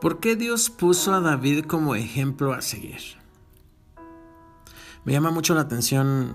¿Por 0.00 0.18
qué 0.18 0.34
Dios 0.34 0.70
puso 0.70 1.12
a 1.12 1.20
David 1.20 1.66
como 1.66 1.94
ejemplo 1.94 2.54
a 2.54 2.62
seguir? 2.62 3.00
Me 5.04 5.12
llama 5.12 5.30
mucho 5.30 5.54
la 5.54 5.60
atención 5.60 6.34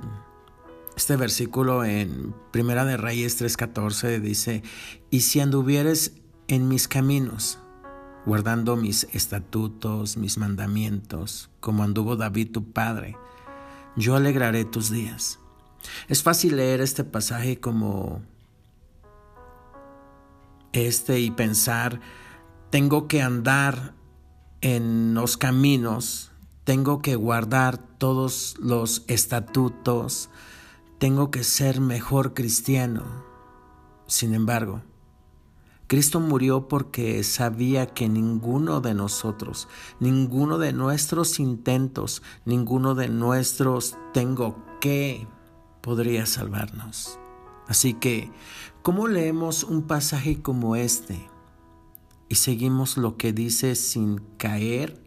este 0.95 1.15
versículo 1.15 1.83
en 1.83 2.35
Primera 2.51 2.85
de 2.85 2.95
Reyes 2.95 3.37
3:14 3.37 4.19
dice, 4.19 4.61
"Y 5.09 5.21
si 5.21 5.39
anduvieres 5.39 6.13
en 6.47 6.67
mis 6.67 6.87
caminos, 6.87 7.57
guardando 8.27 8.75
mis 8.75 9.05
estatutos, 9.13 10.15
mis 10.15 10.37
mandamientos, 10.37 11.49
como 11.59 11.83
anduvo 11.83 12.15
David 12.15 12.51
tu 12.51 12.71
padre, 12.71 13.17
yo 13.95 14.15
alegraré 14.15 14.65
tus 14.65 14.91
días." 14.91 15.39
Es 16.07 16.21
fácil 16.21 16.57
leer 16.57 16.81
este 16.81 17.03
pasaje 17.03 17.59
como 17.59 18.21
este 20.71 21.19
y 21.19 21.31
pensar 21.31 21.99
tengo 22.75 23.07
que 23.07 23.21
andar 23.21 23.93
en 24.59 25.13
los 25.13 25.37
caminos, 25.37 26.33
tengo 26.65 27.01
que 27.01 27.15
guardar 27.15 27.77
todos 27.77 28.57
los 28.59 29.05
estatutos, 29.07 30.29
tengo 30.97 31.31
que 31.31 31.45
ser 31.45 31.79
mejor 31.79 32.33
cristiano. 32.33 33.23
Sin 34.07 34.33
embargo, 34.33 34.81
Cristo 35.87 36.19
murió 36.19 36.67
porque 36.67 37.23
sabía 37.23 37.85
que 37.85 38.09
ninguno 38.09 38.81
de 38.81 38.93
nosotros, 38.93 39.69
ninguno 40.01 40.57
de 40.57 40.73
nuestros 40.73 41.39
intentos, 41.39 42.23
ninguno 42.43 42.93
de 42.93 43.07
nuestros 43.07 43.95
tengo 44.13 44.61
que 44.81 45.29
podría 45.79 46.25
salvarnos. 46.25 47.19
Así 47.69 47.93
que, 47.93 48.33
¿cómo 48.81 49.07
leemos 49.07 49.63
un 49.63 49.83
pasaje 49.83 50.41
como 50.41 50.75
este? 50.75 51.33
Y 52.29 52.35
seguimos 52.35 52.97
lo 52.97 53.17
que 53.17 53.33
dice 53.33 53.75
sin 53.75 54.19
caer 54.37 55.01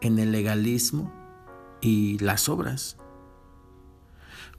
en 0.00 0.18
el 0.18 0.32
legalismo 0.32 1.12
y 1.80 2.18
las 2.18 2.48
obras. 2.48 2.96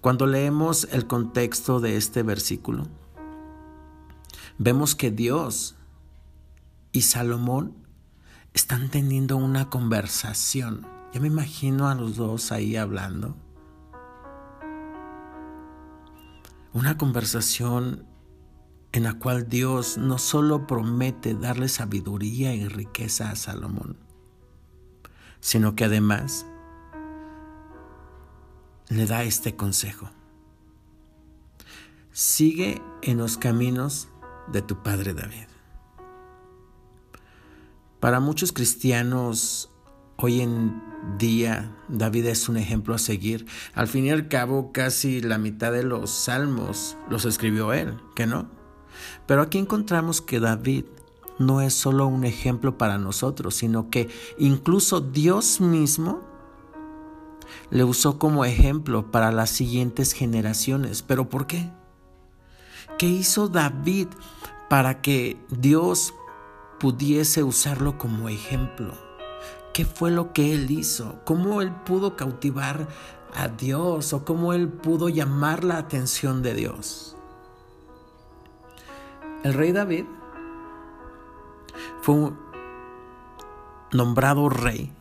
Cuando 0.02 0.28
leemos 0.28 0.88
el 0.92 1.08
contexto 1.08 1.80
de 1.80 1.98
este 1.98 2.24
versículo, 2.24 2.88
vemos 4.58 4.96
que 4.96 5.12
Dios 5.12 5.76
y 6.92 7.02
Salomón 7.02 7.76
están 8.54 8.90
teniendo 8.90 9.38
una 9.38 9.70
conversación. 9.70 10.88
Ya 11.14 11.20
me 11.20 11.28
imagino 11.28 11.90
a 11.90 11.96
los 11.96 12.16
dos 12.16 12.52
ahí 12.52 12.76
hablando. 12.76 13.36
Una 16.72 16.98
conversación 16.98 18.06
en 18.92 19.04
la 19.04 19.14
cual 19.14 19.48
Dios 19.48 19.98
no 19.98 20.18
solo 20.18 20.66
promete 20.66 21.36
darle 21.36 21.70
sabiduría 21.70 22.54
y 22.56 22.68
riqueza 22.68 23.30
a 23.30 23.36
Salomón, 23.36 23.98
sino 25.40 25.76
que 25.76 25.86
además 25.86 26.46
le 28.90 29.06
da 29.06 29.24
este 29.24 29.56
consejo. 29.56 30.10
Sigue 32.12 32.82
en 33.04 33.18
los 33.18 33.38
caminos 33.38 34.10
de 34.52 34.62
tu 34.62 34.82
padre 34.82 35.14
David. 35.14 35.48
Para 38.00 38.20
muchos 38.20 38.52
cristianos 38.52 39.70
hoy 40.18 40.42
en 40.42 40.82
día 41.18 41.76
David 41.88 42.26
es 42.26 42.50
un 42.50 42.58
ejemplo 42.58 42.96
a 42.96 42.98
seguir. 42.98 43.46
Al 43.74 43.88
fin 43.88 44.06
y 44.06 44.10
al 44.10 44.28
cabo 44.28 44.72
casi 44.72 45.22
la 45.22 45.38
mitad 45.38 45.72
de 45.72 45.84
los 45.84 46.10
salmos 46.10 46.98
los 47.10 47.26
escribió 47.26 47.72
él, 47.74 47.98
¿que 48.16 48.26
no? 48.26 48.59
Pero 49.26 49.42
aquí 49.42 49.58
encontramos 49.58 50.22
que 50.22 50.40
David 50.40 50.86
no 51.40 51.62
es 51.62 51.74
solo 51.74 52.06
un 52.08 52.26
ejemplo 52.26 52.78
para 52.78 52.98
nosotros, 52.98 53.56
sino 53.56 53.90
que 53.90 54.10
incluso 54.38 55.00
Dios 55.02 55.62
mismo 55.62 56.22
le 57.72 57.84
usó 57.84 58.20
como 58.20 58.46
ejemplo 58.46 59.12
para 59.12 59.32
las 59.32 59.50
siguientes 59.50 60.14
generaciones. 60.14 61.02
¿Pero 61.02 61.30
por 61.30 61.48
qué? 61.48 61.72
¿Qué 62.98 63.08
hizo 63.08 63.48
David 63.48 64.08
para 64.70 65.02
que 65.02 65.38
Dios 65.50 66.14
pudiese 66.80 67.44
usarlo 67.44 67.98
como 67.98 68.30
ejemplo? 68.30 68.94
¿Qué 69.74 69.86
fue 69.86 70.12
lo 70.12 70.34
que 70.34 70.54
él 70.54 70.70
hizo? 70.72 71.22
¿Cómo 71.26 71.62
él 71.62 71.72
pudo 71.72 72.16
cautivar 72.16 72.88
a 73.34 73.48
Dios 73.48 74.14
o 74.14 74.26
cómo 74.26 74.54
él 74.54 74.68
pudo 74.68 75.08
llamar 75.08 75.64
la 75.64 75.78
atención 75.78 76.42
de 76.42 76.54
Dios? 76.54 77.16
El 79.44 79.54
rey 79.54 79.72
David 79.72 80.06
fue 82.02 82.32
nombrado 83.92 84.50
rey 84.50 84.94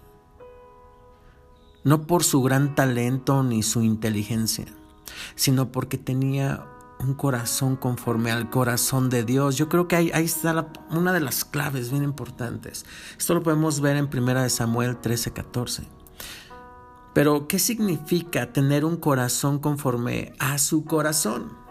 no 1.84 2.06
por 2.06 2.22
su 2.22 2.42
gran 2.42 2.74
talento 2.74 3.42
ni 3.42 3.62
su 3.62 3.82
inteligencia, 3.82 4.66
sino 5.34 5.72
porque 5.72 5.96
tenía 5.96 6.66
un 7.00 7.14
corazón 7.14 7.76
conforme 7.76 8.30
al 8.30 8.50
corazón 8.50 9.08
de 9.08 9.24
Dios. 9.24 9.56
Yo 9.56 9.68
creo 9.68 9.88
que 9.88 9.96
ahí, 9.96 10.10
está 10.14 10.70
una 10.90 11.12
de 11.12 11.20
las 11.20 11.44
claves 11.44 11.90
bien 11.90 12.04
importantes. 12.04 12.84
Esto 13.16 13.34
lo 13.34 13.42
podemos 13.42 13.80
ver 13.80 13.96
en 13.96 14.10
1 14.12 14.50
Samuel 14.50 14.98
13, 14.98 15.32
14. 15.32 15.84
Pero, 17.14 17.48
¿qué 17.48 17.58
significa 17.58 18.52
tener 18.52 18.84
un 18.84 18.96
corazón 18.96 19.58
conforme 19.58 20.34
a 20.38 20.58
su 20.58 20.84
corazón? 20.84 21.67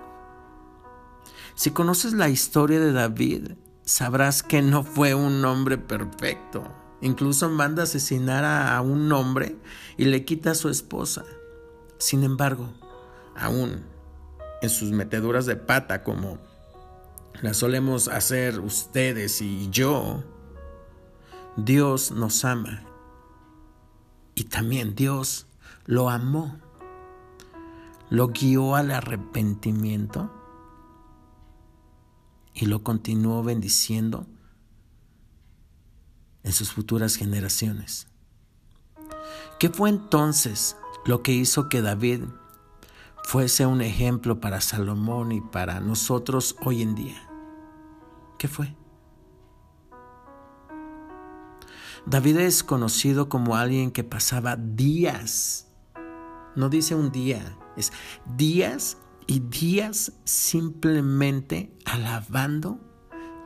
Si 1.58 1.72
conoces 1.72 2.14
la 2.14 2.30
historia 2.30 2.80
de 2.80 2.92
David, 2.92 3.54
sabrás 3.84 4.44
que 4.44 4.62
no 4.62 4.84
fue 4.84 5.16
un 5.16 5.44
hombre 5.44 5.80
perfecto. 5.80 6.72
Incluso 7.02 7.50
manda 7.50 7.82
asesinar 7.82 8.46
a 8.46 8.80
un 8.82 9.12
hombre 9.12 9.56
y 9.98 10.06
le 10.06 10.24
quita 10.24 10.52
a 10.52 10.56
su 10.56 10.70
esposa. 10.70 11.26
Sin 11.98 12.24
embargo, 12.24 12.72
aún 13.36 13.84
en 14.62 14.70
sus 14.70 14.92
meteduras 14.92 15.48
de 15.48 15.56
pata 15.56 16.04
como 16.04 16.38
las 17.42 17.58
solemos 17.58 18.08
hacer 18.08 18.60
ustedes 18.60 19.42
y 19.42 19.68
yo, 19.72 20.24
Dios 21.56 22.12
nos 22.12 22.46
ama. 22.46 22.84
Y 24.36 24.44
también 24.44 24.94
Dios 24.94 25.48
lo 25.88 26.12
amó. 26.12 26.60
Lo 28.12 28.28
guió 28.28 28.76
al 28.76 28.92
arrepentimiento 28.92 30.37
y 32.60 32.66
lo 32.66 32.84
continuó 32.84 33.44
bendiciendo 33.44 34.26
en 36.42 36.52
sus 36.54 36.72
futuras 36.72 37.16
generaciones. 37.16 38.08
¿Qué 39.60 39.70
fue 39.70 39.90
entonces 39.90 40.76
lo 41.06 41.22
que 41.22 41.34
hizo 41.34 41.70
que 41.70 41.82
David 41.84 42.24
fuese 43.24 43.68
un 43.68 43.82
ejemplo 43.82 44.40
para 44.42 44.62
Salomón 44.62 45.32
y 45.32 45.42
para 45.42 45.80
nosotros 45.80 46.56
hoy 46.64 46.82
en 46.82 46.96
día? 46.96 47.30
¿Qué 48.40 48.48
fue? 48.48 48.76
David 52.08 52.38
es 52.38 52.64
conocido 52.64 53.30
como 53.30 53.56
alguien 53.56 53.92
que 53.92 54.04
pasaba 54.04 54.56
días, 54.56 55.68
no 56.56 56.70
dice 56.70 56.96
un 56.96 57.12
día, 57.12 57.56
es 57.76 57.92
días 58.36 58.98
y 59.28 59.40
días 59.42 60.14
simplemente 60.24 61.72
alabando 61.86 62.80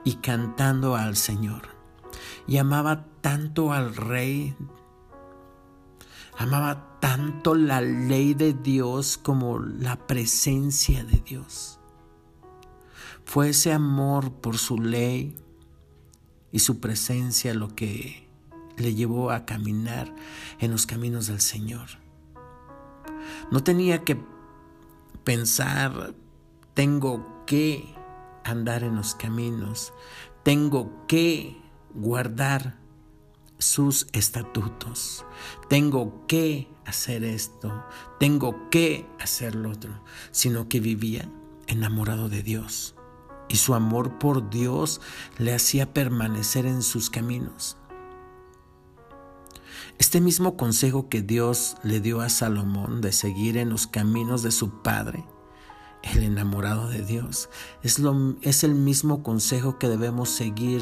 y 0.06 0.16
cantando 0.16 0.96
al 0.96 1.18
Señor. 1.18 1.64
Y 2.48 2.58
amaba 2.58 3.08
tanto 3.22 3.74
al 3.74 3.96
Rey, 3.96 4.56
amaba 6.38 7.00
tanto 7.00 7.56
la 7.56 7.82
ley 7.82 8.34
de 8.36 8.54
Dios 8.54 9.18
como 9.18 9.60
la 9.60 10.08
presencia 10.08 11.04
de 11.04 11.18
Dios. 11.18 11.80
Fue 13.26 13.50
ese 13.50 13.74
amor 13.74 14.34
por 14.34 14.58
su 14.58 14.78
ley 14.78 15.36
y 16.52 16.60
su 16.60 16.80
presencia 16.80 17.54
lo 17.54 17.76
que 17.76 18.28
le 18.78 18.94
llevó 18.94 19.32
a 19.32 19.46
caminar 19.46 20.14
en 20.60 20.72
los 20.72 20.86
caminos 20.86 21.28
del 21.28 21.42
Señor. 21.42 21.88
No 23.52 23.64
tenía 23.64 24.04
que 24.04 24.20
pensar, 25.24 26.14
tengo 26.74 27.44
que 27.46 27.96
andar 28.44 28.84
en 28.84 28.96
los 28.96 29.16
caminos, 29.16 29.94
tengo 30.44 31.06
que 31.08 31.62
guardar 31.94 32.80
sus 33.58 34.08
estatutos, 34.14 35.26
tengo 35.70 36.26
que 36.28 36.68
hacer 36.86 37.24
esto, 37.24 37.86
tengo 38.20 38.70
que 38.70 39.08
hacer 39.20 39.56
lo 39.56 39.72
otro, 39.72 40.04
sino 40.32 40.68
que 40.68 40.80
vivía 40.80 41.30
enamorado 41.68 42.28
de 42.28 42.42
Dios 42.42 42.96
y 43.52 43.58
su 43.58 43.74
amor 43.74 44.18
por 44.18 44.50
Dios 44.50 45.02
le 45.38 45.54
hacía 45.54 45.94
permanecer 45.94 46.66
en 46.66 46.82
sus 46.82 47.10
caminos. 47.10 47.78
Este 49.98 50.22
mismo 50.22 50.58
consejo 50.58 51.10
que 51.10 51.22
Dios 51.22 51.76
le 51.84 52.00
dio 52.00 52.22
a 52.22 52.30
Salomón 52.30 53.02
de 53.02 53.12
seguir 53.12 53.58
en 53.58 53.70
los 53.70 53.88
caminos 53.88 54.44
de 54.44 54.52
su 54.52 54.82
padre, 54.82 55.24
el 56.04 56.24
enamorado 56.24 56.90
de 56.90 57.04
Dios, 57.04 57.50
es, 57.84 58.00
lo, 58.00 58.36
es 58.42 58.64
el 58.64 58.76
mismo 58.76 59.24
consejo 59.24 59.78
que 59.78 59.88
debemos 59.88 60.30
seguir 60.30 60.82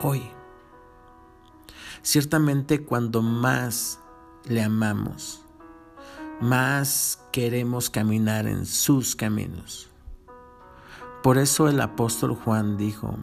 hoy. 0.00 0.22
Ciertamente 2.02 2.84
cuando 2.84 3.22
más 3.22 4.00
le 4.44 4.62
amamos, 4.62 5.42
más 6.40 7.20
queremos 7.32 7.90
caminar 7.90 8.46
en 8.46 8.66
sus 8.66 9.16
caminos. 9.16 9.88
Por 11.22 11.38
eso 11.38 11.68
el 11.68 11.80
apóstol 11.80 12.34
Juan 12.34 12.76
dijo, 12.76 13.16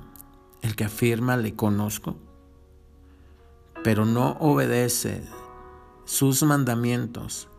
el 0.61 0.75
que 0.75 0.85
afirma 0.85 1.37
le 1.37 1.55
conozco, 1.55 2.15
pero 3.83 4.05
no 4.05 4.37
obedece 4.39 5.23
sus 6.05 6.43
mandamientos, 6.43 7.49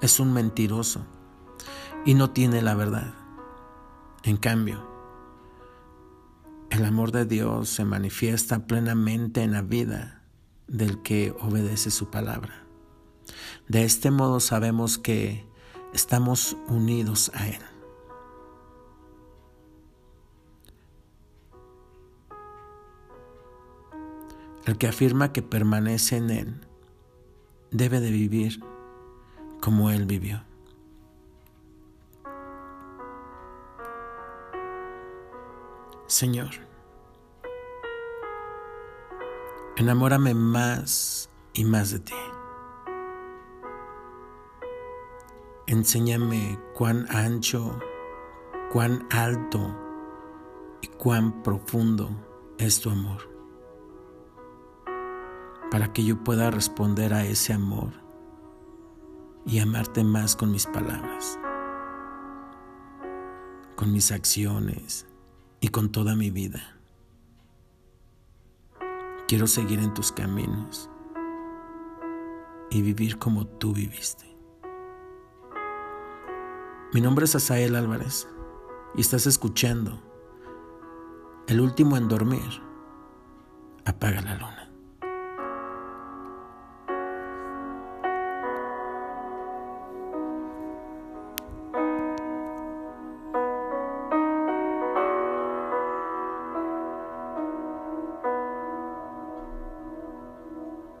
es 0.00 0.20
un 0.20 0.32
mentiroso 0.32 1.04
y 2.04 2.14
no 2.14 2.30
tiene 2.30 2.62
la 2.62 2.74
verdad. 2.74 3.14
En 4.22 4.36
cambio, 4.36 4.86
el 6.70 6.84
amor 6.84 7.12
de 7.12 7.24
Dios 7.26 7.68
se 7.68 7.84
manifiesta 7.84 8.66
plenamente 8.66 9.42
en 9.42 9.52
la 9.52 9.62
vida 9.62 10.22
del 10.68 11.02
que 11.02 11.34
obedece 11.40 11.90
su 11.90 12.10
palabra. 12.10 12.66
De 13.68 13.84
este 13.84 14.10
modo 14.10 14.40
sabemos 14.40 14.98
que 14.98 15.46
estamos 15.92 16.56
unidos 16.68 17.30
a 17.34 17.48
Él. 17.48 17.71
El 24.64 24.78
que 24.78 24.86
afirma 24.86 25.32
que 25.32 25.42
permanece 25.42 26.16
en 26.16 26.30
Él 26.30 26.60
debe 27.70 28.00
de 28.00 28.10
vivir 28.10 28.60
como 29.60 29.90
Él 29.90 30.06
vivió. 30.06 30.44
Señor, 36.06 36.50
enamórame 39.76 40.34
más 40.34 41.30
y 41.54 41.64
más 41.64 41.90
de 41.90 42.00
ti. 42.00 42.14
Enséñame 45.66 46.58
cuán 46.74 47.06
ancho, 47.08 47.78
cuán 48.70 49.08
alto 49.10 49.74
y 50.82 50.88
cuán 50.88 51.42
profundo 51.42 52.10
es 52.58 52.78
tu 52.80 52.90
amor, 52.90 53.31
para 55.72 55.90
que 55.90 56.04
yo 56.04 56.22
pueda 56.22 56.50
responder 56.50 57.14
a 57.14 57.24
ese 57.24 57.54
amor 57.54 57.94
y 59.46 59.58
amarte 59.58 60.04
más 60.04 60.36
con 60.36 60.52
mis 60.52 60.66
palabras, 60.66 61.38
con 63.74 63.90
mis 63.90 64.12
acciones 64.12 65.06
y 65.60 65.68
con 65.68 65.90
toda 65.90 66.14
mi 66.14 66.30
vida. 66.30 66.60
Quiero 69.26 69.46
seguir 69.46 69.78
en 69.78 69.94
tus 69.94 70.12
caminos 70.12 70.90
y 72.70 72.82
vivir 72.82 73.18
como 73.18 73.46
tú 73.46 73.72
viviste. 73.72 74.26
Mi 76.92 77.00
nombre 77.00 77.24
es 77.24 77.34
Asael 77.34 77.76
Álvarez 77.76 78.28
y 78.94 79.00
estás 79.00 79.26
escuchando 79.26 80.02
El 81.46 81.62
último 81.62 81.96
en 81.96 82.08
dormir. 82.08 82.60
Apaga 83.86 84.20
la 84.20 84.34
luna. 84.34 84.71